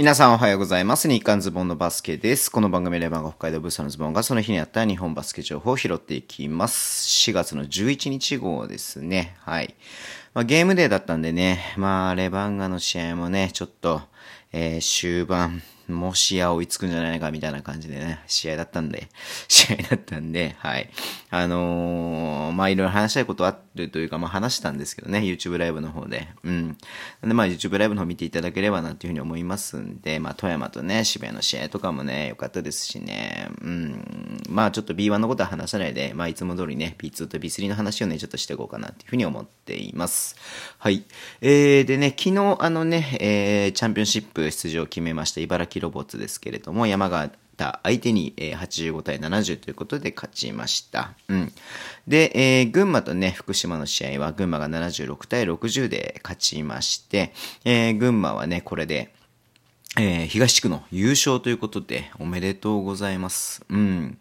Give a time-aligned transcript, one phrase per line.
[0.00, 1.10] 皆さんおはようございます。
[1.10, 2.50] 日刊ズボンのバスケです。
[2.50, 7.06] この番組レバンが北海道ブースのズボンがその日にあった日本バスケ情報を拾っていきます。
[7.30, 9.36] 4月の11日号ですね。
[9.40, 9.74] はい。
[10.32, 14.00] まあ、ゲームデーだったんでね、まあ、レバンガの試合もね、ちょっと、
[14.52, 15.60] えー終盤、
[15.90, 19.08] もしや追いつくんじゃないかみたいな感じでね、試合だったんで、
[19.48, 20.90] 試合だったんで、はい。
[21.30, 26.28] あのーまあいろいろ話したいことあるというか、まあ話したんですけどね、YouTube ライブの方で。
[26.42, 26.76] うん。
[27.22, 34.42] で、まあ YouTube ライブの方見ていただければなっていうふうに思いますんで、まあ富山とね、渋谷の試合とかもね、良かったですしね、うん。
[34.48, 40.36] まあちょっと B1 のことは話さないで、まあいつも通りね、B2 と B3 の話をね、ちょっとしていこうかなっていうふうに思っています。
[40.78, 41.04] はい。
[41.40, 47.32] えー、でね、昨日あのね、えー、チャンピオンシップ出場を決めました茨城ロボッツですけれども、山形
[47.82, 51.12] 相手に、えー85対70ということで勝ちました。
[51.28, 51.52] うん。
[52.08, 57.32] で、えー群馬とね、福島の試合は群馬が76対60で勝ちまして、
[57.64, 59.12] えー群馬はね、これで、
[59.98, 63.62] え東地区の優勝ということで、おめでとうございます。
[63.68, 64.18] うん。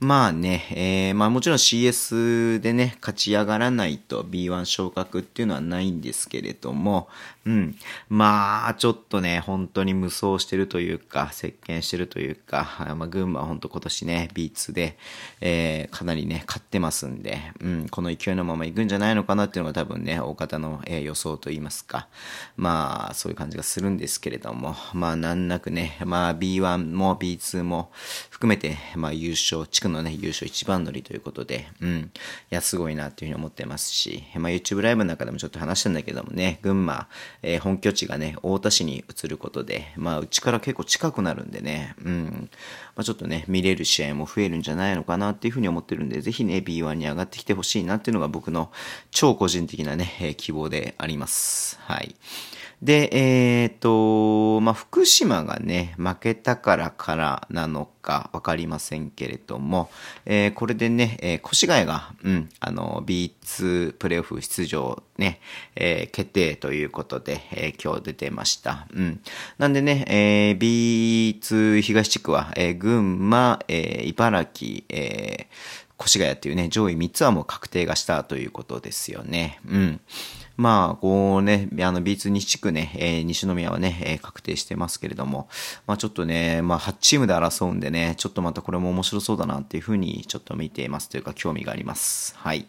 [0.00, 7.08] まあね、えーまあもちろん CS でね、勝ち上がらないと B1 昇格っていうのはないんですけれども、
[7.48, 7.76] うん。
[8.10, 14.98] まあ、ちょっとね、本当に無双してるというか、席巻してるというか、まあ、群馬は本当今年ね、B2 で、
[15.40, 22.06] えーかなりね、勝ってますんで、うん、この勢いのまま行くんじゃないのかなっていうのが多分ね、大方の、えー予想といいますか、
[22.56, 27.90] まあ、そういう感じがするんですけれども、まあ、難なくね、まあ、B1 も B2 も
[28.28, 32.10] 含めて、まあ、優勝、地区のね、優勝一番乗りということで、うん、い
[32.50, 37.08] や、すごいなっていうふうに思ってますし、まあ、YouTube ライブの中でもちょっと話したんだけどもね、群馬、
[37.42, 42.50] えー本拠地がね、太田市に移ることで、まあ、うちから結構近くなるんでね、うん、
[42.94, 48.70] まあ、ちょっとね、見れる試合も増えるんじゃないのかなっていうふうに思ってるんで、ぜひね、B1 に上がってきてほしいなっていうのが僕の
[49.10, 51.78] 超個人的なね、えー希望であります。
[51.82, 52.14] はい。
[52.80, 59.90] で、えっ、と、まあ、福島がね、負けたからからなのかわかりませんけれども、
[60.26, 65.40] えーこれでね、えー越谷が、うん、あの、B2 プレーオフ出場ね、
[65.74, 68.86] えー決定ということで、えー今日出てました。
[68.94, 69.20] うん。
[69.58, 79.58] なんでね、えー B2 東地区は、えー群馬、えー茨城、えー越谷っていうね、上位3つはもう確定がしたということですよね。
[79.66, 80.00] うん。
[80.58, 85.48] まあ、こうね、あの B2 西地区ね、えー西宮はね、えー確定してますけれども、
[85.86, 92.34] まあちょっとね、まあ8チームで争うんでね、ちょっとまたこれも面白そうだなっていうふうにちょっと見ていますというか興味があります。
[92.38, 92.66] はい。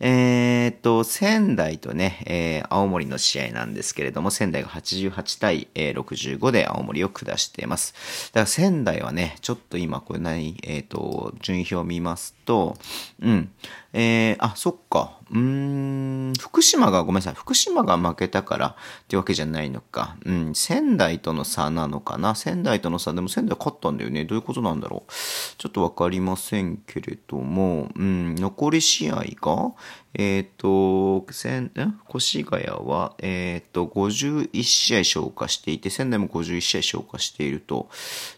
[0.00, 8.30] えーっと、仙台とね、えー青森の試合なんですけれども、仙台が88対、えー65で青森を下しています。
[8.32, 12.78] だから仙台はね、ちょっと今これ何、えーっと、順位表を見ますと、
[13.20, 13.50] うん、
[13.92, 15.17] えー、あ、そっか。
[15.30, 17.34] うん、福島が、ごめんなさい。
[17.34, 18.74] 福島が負けたからっ
[19.08, 20.16] てわけじゃないのか。
[20.24, 22.34] うん、仙台との差なのかな。
[22.34, 24.24] 仙台との差、でも仙台勝ったんだよね。
[24.24, 25.12] どういうことなんだろう。
[25.58, 29.72] ちょっとわかりませんけれども、うん、残り試合が、
[30.18, 37.88] えっ、と、仙、ん越谷は、えっ、と、51試合消化していて、仙台も51試合消化していると。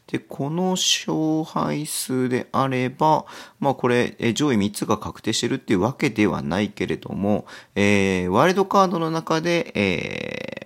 [0.07, 3.25] で、この勝敗数であれば、
[3.61, 10.59] まあこれ、え上位3つが確定してるっていうわけではないけれども、えーワイルドカードの中で、えー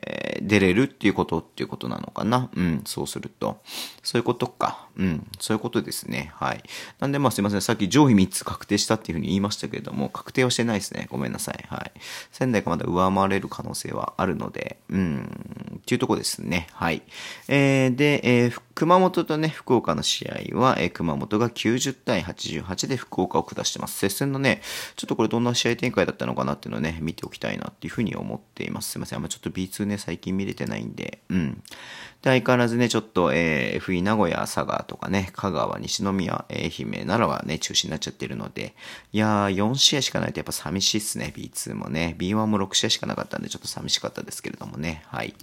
[0.47, 2.51] 出れるっていうことっていうことなのかな？
[2.55, 3.61] うん、そうすると。
[4.03, 4.89] そういうことか。
[4.97, 6.33] うん、そういうことですね。
[6.35, 6.63] はい。
[7.01, 7.63] なんでまあすいません。
[7.63, 11.09] さっき上位3つ確定したっていうふうに言いましたけれども、確定はしてないですね。
[11.11, 11.65] ごめんなさい。
[11.69, 11.93] はい。
[12.31, 16.69] 仙台がまだ上回れる可能性はあるので、うん、っていうとこですね。
[16.73, 17.03] はい。
[17.49, 23.99] えーで、えー熊本とね、福岡の試合は、えー熊本が90対88で福岡を下してます。
[23.99, 24.63] 接戦のね、
[24.97, 28.91] ちょっとこれどんな試合展開だったのかなっていうのをね、見ておきたいなっていうふうに思っています。
[28.91, 29.19] すいません。
[29.19, 31.55] あんまちょっと B2 ね、最近見れてないんで、うん。
[31.55, 36.71] で、相変わらずね、ちょっと、えー、FE 名古屋、佐賀とかね、香川、西宮、愛媛、
[37.07, 38.75] 奈良はね、中止になっちゃってるので、
[39.13, 42.17] いやー、4試合しかないとやっぱ寂しいっすね、B2 もね。
[42.19, 45.05] B1 も6試合しかなかったんで、ちょっと寂しかったですけれどもね。
[45.07, 45.35] はい。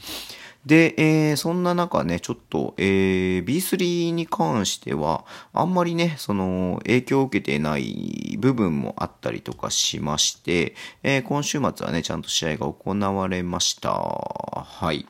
[0.65, 13.91] で、えーそんな中ね、ちょっと、えー B3 に関しては、あんまりね、その、影響を受けてない部分もあったりとかしまして、えー今週末はね、ちゃんと試合が行われました。
[13.91, 15.07] はい。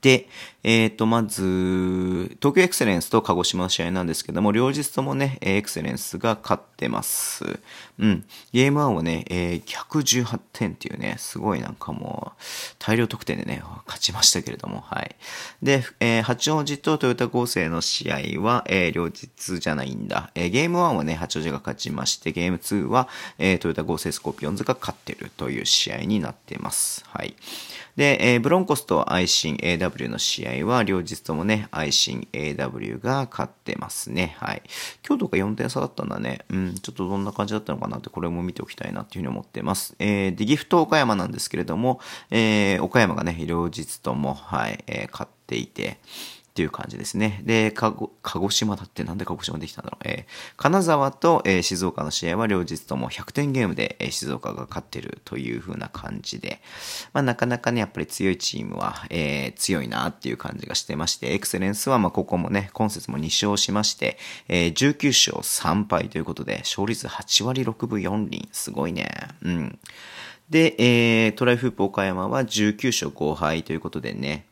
[0.00, 0.28] で、
[0.64, 7.44] えっ、と、まず、東京エクセレンスと鹿児島の試合なんですけども、両日ともね、エクセレンスが勝ってます。
[7.98, 8.24] うん。
[8.52, 12.42] ゲーム1をね、えー118点っていうね、すごいなんかもう、
[12.78, 15.16] 大量得点でね、勝ちましたけれども、はい。
[15.62, 20.30] で、えー八王子とトヨタ合成の試合は、えー両日じゃないんだ。
[20.34, 23.08] えーゲーム1はね、八王子が勝ちまして、ゲーム2は、
[23.38, 27.04] えートヨタ合成スコーピオンズが勝ってるという試合になってます。
[27.08, 27.34] はい。
[27.96, 34.36] で、えーブロンコスとアイシン AW の試合は両日ともね、愛心 AW が勝ってますね。
[34.38, 34.62] はい。
[35.06, 36.44] 今日とか4点差だったんだね。
[36.50, 39.94] うん、ちょっとどんな感じだったのかなって、これも見ておきたいなっていうふうに思ってます。
[39.98, 45.98] えー、で、ギフト岡山なんですけれども、えー、岡山がね、両日とも、はい、えー、勝っていて、
[46.58, 47.40] っていう感じですね。
[47.44, 50.08] で、鹿児島だってなんで鹿児島できたんだろう。
[50.08, 56.60] えー、金沢と、えー、静岡の試合は両日とも100点ゲームで、えー、静岡が勝ってるという風な感じで、
[57.12, 64.18] まあ、なかなかね、やっぱり強いチームは、えー、強いなっていう感じがしてまして、エクセレンスはまあここもね、今節も2勝しまして、
[64.48, 68.48] えー、19勝3敗ということで、勝率8割6分4厘。
[68.50, 69.08] すごいね。
[69.42, 69.78] うん。
[70.50, 74.47] で、えー、トライフープ岡山は19勝5敗ということでね、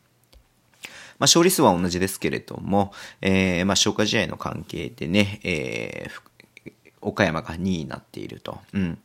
[1.19, 6.27] まあ、勝利数は同じですけれども、えー、まあ、消化試合の関係でね、えー、
[7.01, 8.59] 岡山が2位になっていると。
[8.73, 8.97] うん。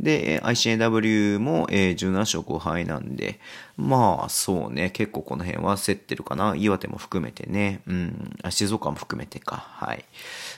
[0.00, 3.40] で、ICAW も、えー、17勝5敗なんで、
[3.76, 6.54] まあ、そうね、結構この辺は競ってるかな。
[6.56, 7.80] 岩手も含めてね。
[7.86, 8.32] うん。
[8.50, 9.56] 静岡も含めてか。
[9.56, 10.04] はい。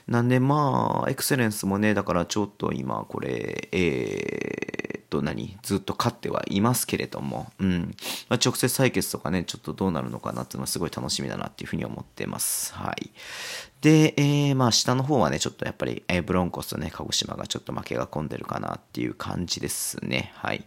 [0.07, 4.78] なんで、まあ、エクセレンスもね、だからちょっと今、これ、えー、
[5.09, 7.95] と何、ずっと勝ってはいますけれども、うん。
[8.29, 12.75] まあ、直接対決とかね、ちょっとどうなるのかなっていうのはすごい楽しみだなっていうふうに思ってます。
[12.75, 13.11] はい。
[13.81, 20.33] で、えー、まあ下の方はね、ちょっとやっぱり、えー、ブロンコスとね、鹿児島がちょっと負けが込んでるかなっていう感じですね。
[20.37, 20.65] はい。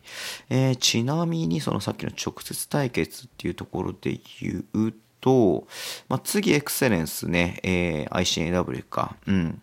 [0.49, 5.67] えー、ちなみに、そのさっきの直接対決っていうところで言うと、
[6.09, 9.15] まあ、次エクセレンスね、えー、ICAW か。
[9.27, 9.61] うん。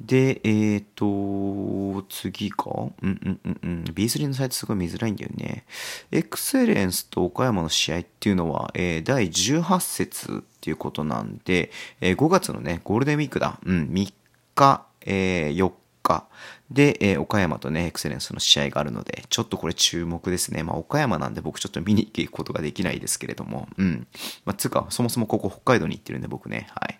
[0.00, 2.70] で、えっ、ー、と、次か？
[2.70, 3.84] うんうんうんうん。
[3.92, 5.64] B3 のサイトすごい見づらいんだよね。
[6.12, 13.58] エクセレンスと岡山の試合っていうのは、えー、第18節っていうことなんで、えー、5月のね、ゴールデンウィークだ。
[13.64, 14.12] うん、3
[14.54, 15.72] 日、えー、4
[16.04, 16.28] 日。
[16.70, 20.62] で、えー、岡山とね、エクセレンスの試合があるので、ちょっとこれ注目ですね。
[20.62, 24.06] まあ、岡山なんで僕ちょっと見に行くことができないですけれども、うん。
[24.44, 26.94] まあ、つうか、そもそもここ北海道に行ってるんで僕ね、はい。
[26.94, 26.98] い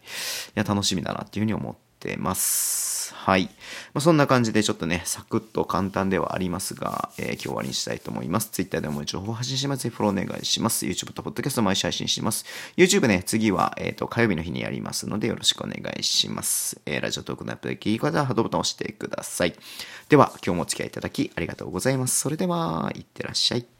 [0.56, 3.14] や、楽しみだなっていうふうに思っててます。。
[3.14, 3.44] はい。
[3.94, 8.50] まあ、そんな感じでちょっとね、サクッと簡単ではありますが、えー、今日終わりにしたいと思います。
[8.50, 9.82] Twitter でも情報発信します。
[9.82, 10.86] ぜひフォローお願いします。
[10.86, 12.44] YouTube と Podcast 毎週配信します。
[12.76, 16.80] YouTube ね、次は、えっ、ー、と、火曜日の日にやりますのでよろしくお願いします。
[16.86, 19.54] えー、ラジオトークのアップで聞い方はハートボタンを押してください。
[20.08, 22.18] では、今日もお付き合いいただきありがとうございます。
[22.20, 23.77] それでは、いってらっしゃい。